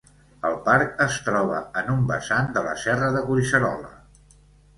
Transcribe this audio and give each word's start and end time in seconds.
El 0.47 0.53
parc 0.69 1.03
es 1.05 1.17
troba 1.27 1.59
en 1.81 1.91
un 1.97 2.01
vessant 2.13 2.49
de 2.57 2.65
la 2.69 2.75
serra 2.85 3.11
de 3.19 3.23
Collserola. 3.29 3.95